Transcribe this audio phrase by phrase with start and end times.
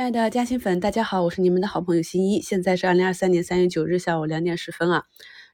[0.00, 2.40] 亲爱的嘉兴粉，大家好，我是你们的好朋友新一。
[2.40, 5.04] 现在是二零二三年三月九日下午两点十分啊。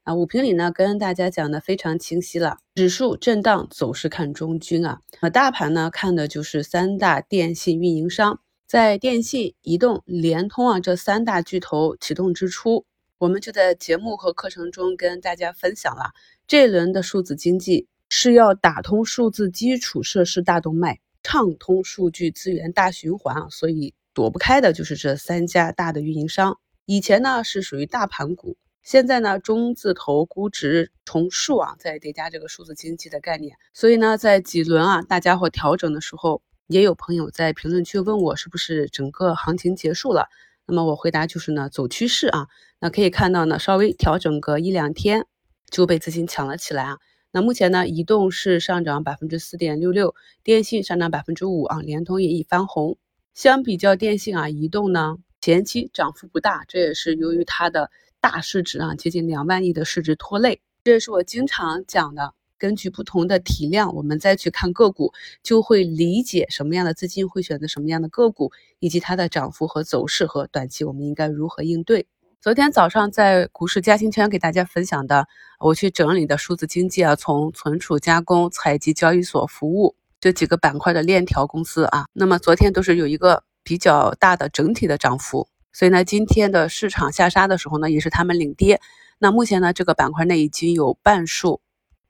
[0.05, 5.01] 啊，五评里呢跟大家讲的非常清晰了，指数震荡走势看中军啊。
[5.21, 12.85] 那大盘呢看的就是三大电信运营商，在电信、移动、联通啊这三大巨头启动之初，
[13.19, 16.13] 我们就在节目和课程中跟大家分享了，
[16.47, 23.93] 这一轮的数字经济是要打通数字基础设施大动脉，畅通数据资源大循环啊，所以。
[24.17, 40.31] 躲不开的就是这三家大的运营商，以前呢是属于大盘股，现在呢中字头估值重塑啊，在叠加这个数字经济的概念，所以呢在几轮啊大家伙调整的时候，也有朋友在评论区问我是不是整个行情结束了，
[40.65, 42.49] 那么我回答就是呢走趋势啊，
[42.81, 45.27] 那可以看到呢稍微调整个一两天
[45.71, 46.97] 就被资金抢了起来啊，
[47.33, 52.97] 那目前呢移动是上涨百分之四点六六，电信上涨百分之五啊，联通也已翻红。
[53.37, 60.63] 相比较电信啊，移动呢前期涨幅不大，这也是由于它的大市值啊，接近两万亿的市值拖累。
[60.85, 72.07] 这也是我经常讲的，根据不同的体量，我们再去看个股，就会理解什么样的资金会选择什么样的个股，以及它的涨幅和走势和短期我们应该如何应对。
[72.41, 75.29] 昨天早上在股市嘉兴圈给大家分享的，
[75.61, 79.95] 我去整理的数字经济啊，从存储加工、采集、交易所服务。
[80.27, 88.81] 这几个板块的链条公司啊，那么昨天都是有一个比较大的整体的涨幅，所以呢，今天的市场下杀的时候呢，也是他们领跌。
[89.21, 91.61] 那目前呢，这个板块内已经有半数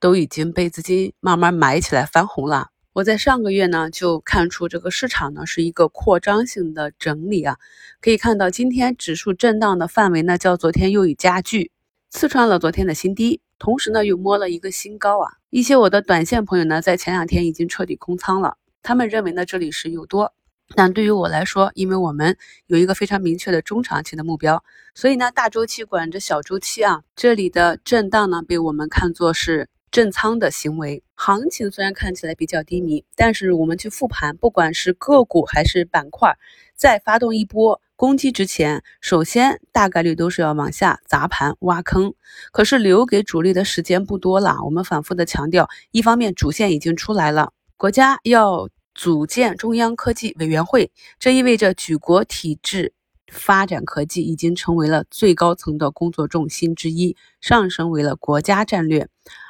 [0.01, 2.69] 都已经被资金慢慢买起来翻红了。
[2.95, 7.59] 我在上个月呢就看出这个市场呢是一个扩张性的整理啊，
[8.01, 11.71] 可以看到今天指数震荡的范围呢较昨天又已加剧，
[12.09, 13.43] 刺穿了昨天的新低。
[13.59, 15.33] 同时呢，又摸了一个新高啊！
[15.57, 20.35] 一些我的短线朋友呢，在前两天已经彻底空仓了，他们认为呢这里是有多，
[20.75, 24.63] 但对于我来说，因为我们有一个非常明确的中长期的目标，
[24.95, 31.03] 所以呢，大周期管着小周期啊，这里的震荡呢，被我们看作是震仓的行为。
[31.15, 36.37] 行情虽然看起来比较低迷，但是我们去复盘，不管是个股还是板块，
[36.75, 37.81] 再发动一波。
[37.97, 42.13] 攻击之前，首先大概率都是要往下砸盘挖坑，
[42.53, 44.59] 可是留给主力的时间不多了。
[44.65, 52.93] 我们反复的强调，一方面主线已经出来了，国家要组建中央科技委员会，这意味着举国体制
[53.33, 59.09] 发展科技已经成为了最高层的工作重心之一，上升为了国家战略。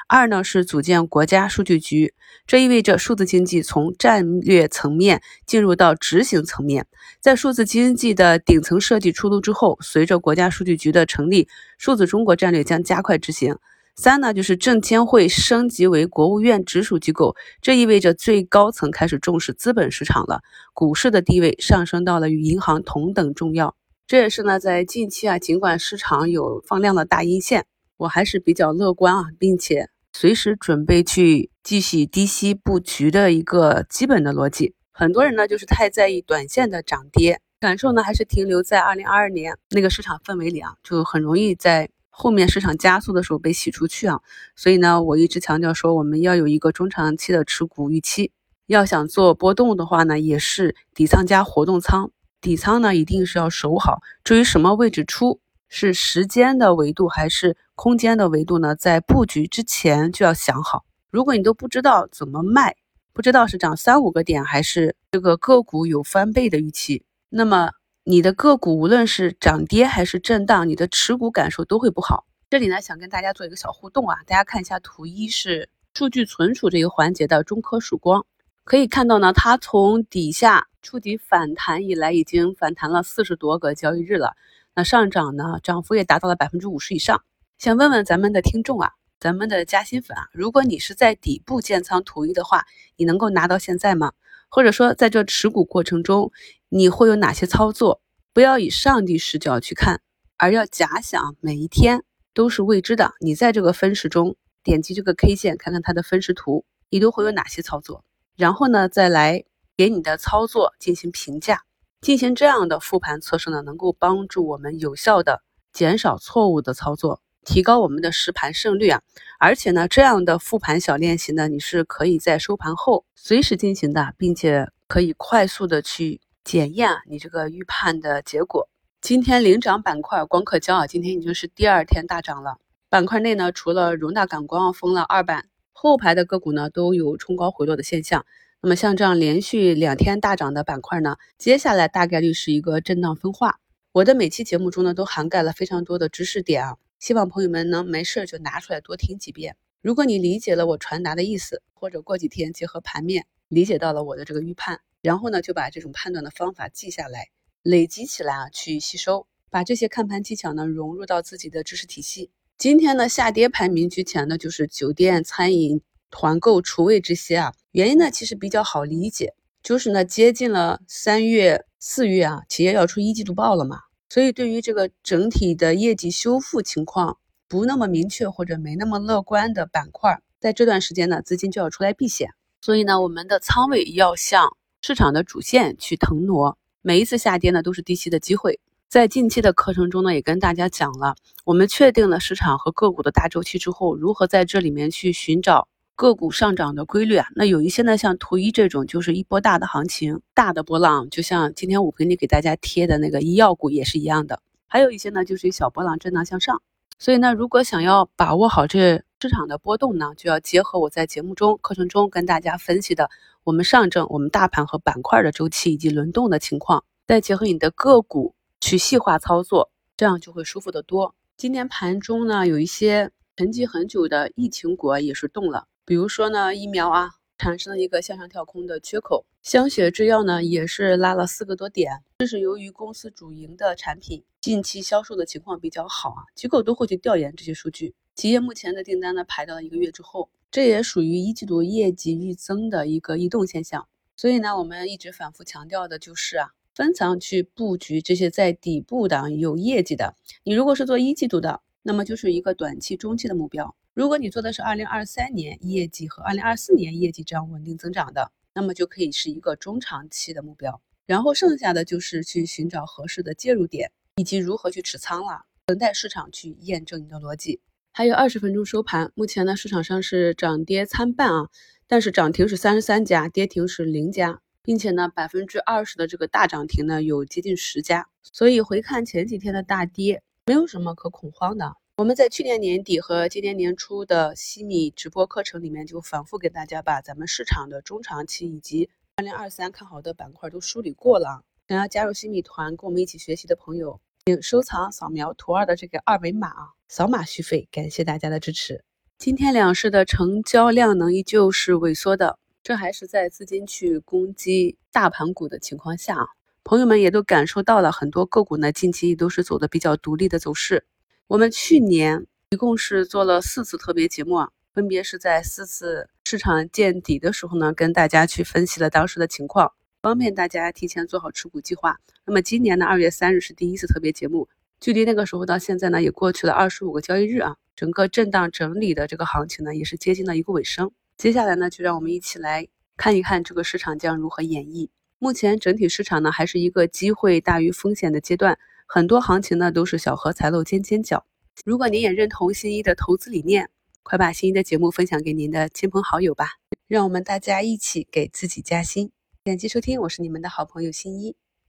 [0.08, 2.14] 二呢是组建国家数据局，
[2.46, 6.86] 这意味着数字经济从战略层面进入到执行层面。
[7.20, 13.56] 在数字经济的顶层设计出炉之后，随着国家数据局的成立，数字中国战略将加快执行。
[13.96, 20.42] 三呢就是证监会升级为国务院直属机构，这意味着最高层开始重视资本市场了，
[20.72, 23.74] 股市的地位上升到了与银行同等重要。
[24.06, 29.88] 这也是呢在近期啊，尽管市场有放量的大阴线，我还是比较乐观啊，并且。
[30.19, 44.22] 随时准备去继续低吸布局的一个基本的逻辑，很多人呢就是太在意短线的涨跌，感受呢还是停留在二零二二年那个市场氛围里啊，就很容易在后面市场加速的时候被洗出去啊。
[44.54, 48.33] 所以呢，我一直强调说，我们要有一个中长期的持股预期，
[48.69, 52.10] 要想做波动的话呢，也是底仓加活动仓，
[52.41, 54.00] 底仓呢一定是要守好。
[54.25, 55.41] 至于什么位置出？
[55.69, 58.75] 是时间的维度还是空间的维度呢？
[58.75, 60.87] 在布局之前就要想好。
[61.10, 62.75] 如果你都不知道怎么卖，
[63.12, 67.70] 不知道是涨三五个点还是这个个股有翻倍的预期，那么
[68.03, 72.25] 你的个股无论是涨跌还是震荡，你的持股感受都会不好。
[72.48, 78.25] 这里呢，想跟大家做一个小互动啊，大家看一下图一是数据存储这个环节的中科曙光，
[78.65, 84.32] 可以看到呢，它从底下触底反弹以来，已经反弹了四十多个交易日了。
[84.75, 87.22] 那上涨呢，涨幅也达到了百分之五十以上。
[87.58, 94.12] 想问问咱们的听众啊，咱们的嘉兴粉啊，如果你是在底部建仓图一的话，你能够拿到现在吗？
[94.50, 96.32] 或者说在这持股过程中，
[96.68, 98.02] 你会有哪些操作？
[98.34, 100.03] 不要以上帝视角去看，
[100.36, 102.04] 而要假想每一天
[102.34, 103.14] 都是未知的。
[103.20, 108.04] 你在这个分时中点击这个 K 线，看看它的分时图，你都会有哪些操作？
[108.36, 109.44] 然后呢，再来
[109.78, 111.62] 给你的操作进行评价。
[112.02, 115.42] 进行这样的复盘测试呢，能够帮助我们有效的
[115.72, 119.01] 减少错误的操作，提高我们的实盘胜率啊！
[119.39, 128.69] 而且呢，这样的复盘小练习呢，你是可以在收盘后随时进行的，并且可以快速的去检验你这个预判的结果。
[129.01, 132.59] 今天领涨板块光刻胶啊，今天已经是第二天大涨了。
[132.89, 138.27] 板块内呢，除了容大感光封了二板，后排的个股呢都有冲高回落的现象。
[138.60, 143.60] 那么像这样连续两天大涨的板块呢，接下来大概率是一个震荡分化。
[143.93, 149.57] 我的每期节目中呢，都涵盖了非常多的知识点啊，希望朋友们能没事就拿出来多听几遍。
[149.83, 157.28] 如果你理解了我传达的意思，或者过几天结合盘面理解到了我的这个预判，然后呢就把这种判断的方法记下来，
[157.63, 162.31] 累积起来啊，去吸收，把这些看盘技巧呢融入到自己的知识体系。
[162.59, 177.18] 今天呢下跌排名居前的就是酒店、餐饮、团购、厨卫这些啊，原因呢其实比较好理解，就是呢接近了三月、四月啊，企业要出一季度报了嘛，所以对于这个整体的业绩修复情况。
[177.48, 182.30] 不那么明确或者没那么乐观的板块，在这段时间呢，资金就要出来避险。
[182.60, 186.58] 所以呢，我们的仓位要向市场的主线去腾挪。
[186.82, 188.58] 每一次下跌呢，都是低吸的机会。
[188.88, 191.14] 在近期的课程中呢，也跟大家讲了，
[191.44, 197.27] 我们确定了市场和个股的大周期之后，如何在这里面去寻找个股上涨的规律啊？
[197.34, 204.41] 那有一些呢，像图一这种，就是一波大的行情，大的波浪，就像今天我给你给大家贴的那个医药股也是一样的。
[204.66, 206.60] 还有一些呢，就是小波浪震荡向上。
[206.98, 213.09] 所以呢，如果想要把握好这市场的波动呢，就要结合我在节目中、课程中跟大家分析的
[213.43, 221.15] 我们上证、我们大盘和板块的周期以及轮动的情况，再结合你的个股去细化操作，这样就会舒服得多。
[221.39, 227.10] 今天盘中呢，有一些沉寂很久的疫情股也是动了，比如说呢，疫苗啊。
[227.38, 243.86] 产生了一个向上跳空的缺口，香雪制药呢也是拉了四个多点，这是由于公司主营的产品近期销售的情况比较好啊，机构都会去调研这些数据，企业目前的订单呢排到了一个月之后，这也属于一季度业绩预增的一个异动现象，
[244.16, 253.77] 所以呢，我们一直反复强调的就是啊，分层去布局这些在底部的有业绩的，你如果是做一季度的，那么就是一个短期、中期的目标。
[253.97, 260.83] 如果你做的是二零二三年业绩和二零二四年业绩这样稳定增长的，那么就可以是一个中长期的目标。
[261.07, 267.62] 然后剩下的就是去寻找合适的介入点，以及如何去持仓了，等待市场去验证你的逻辑。
[267.90, 271.49] 还有二十分钟收盘，目前呢市场上是涨跌参半啊，
[271.87, 281.76] 但是涨停是三十三家，跌停是零家，并且呢百分之二十的这个大涨停呢有接近十家，所以回看前几天的大跌，没有什么可恐慌的。
[281.99, 291.43] 我们在去年年底和今年年初的西米直播课程里面，就反复给大家把咱们市场的中长期以及二零二三看好的板块都梳理过了。
[291.69, 297.66] 想要加入西米团，跟我们一起学习的朋友，请收藏扫描图二的这个二维码啊，扫码续费。
[297.73, 298.85] 感谢大家的支持。
[299.16, 306.26] 今天两市的成交量呢依旧是萎缩的，这还是在资金去攻击大盘股的情况下啊，
[306.62, 310.85] 朋友们也都感受到了，很多个股呢近期都是走的比较独立的走势。
[311.28, 321.99] 我们去年一共是做了四次特别节目，分别是在四次市场见底的时候呢，跟大家去分析了当时的情况，方便大家提前做好持股计划。
[322.25, 330.92] 那么今年的二月三日是第一次特别节目，距离那个时候到现在呢，也过去了二十五个交易日啊，整个震荡整理的这个行情呢，也是接近了一个尾声。
[331.18, 334.90] 接下来呢，就让我们一起来看一看这个市场将如何演绎。
[335.18, 338.56] 目前整体市场呢，还是一个机会大于风险的阶段。
[338.87, 341.26] 很多行情呢都是小荷才露尖尖角。
[341.64, 343.68] 如果您也认同新一的投资理念，
[344.02, 346.50] 快把新一的节目分享给您的亲朋好友吧，
[346.87, 349.11] 让我们大家一起给自己加薪。
[349.42, 351.35] 点击收听，我是你们的好朋友新一。